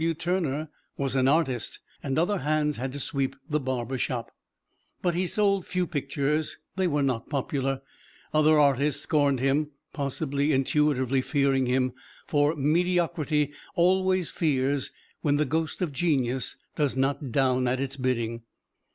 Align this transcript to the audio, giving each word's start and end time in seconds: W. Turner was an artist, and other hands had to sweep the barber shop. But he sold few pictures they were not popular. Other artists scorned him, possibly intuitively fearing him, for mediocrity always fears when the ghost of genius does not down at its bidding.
W. 0.01 0.15
Turner 0.15 0.71
was 0.97 1.13
an 1.13 1.27
artist, 1.27 1.79
and 2.01 2.17
other 2.17 2.39
hands 2.39 2.77
had 2.77 2.91
to 2.93 2.99
sweep 2.99 3.35
the 3.47 3.59
barber 3.59 3.99
shop. 3.99 4.31
But 5.03 5.13
he 5.13 5.27
sold 5.27 5.63
few 5.67 5.85
pictures 5.85 6.57
they 6.75 6.87
were 6.87 7.03
not 7.03 7.29
popular. 7.29 7.81
Other 8.33 8.57
artists 8.59 9.03
scorned 9.03 9.39
him, 9.39 9.69
possibly 9.93 10.53
intuitively 10.53 11.21
fearing 11.21 11.67
him, 11.67 11.93
for 12.25 12.55
mediocrity 12.55 13.53
always 13.75 14.31
fears 14.31 14.89
when 15.21 15.35
the 15.35 15.45
ghost 15.45 15.83
of 15.83 15.91
genius 15.93 16.55
does 16.75 16.97
not 16.97 17.31
down 17.31 17.67
at 17.67 17.79
its 17.79 17.95
bidding. 17.95 18.41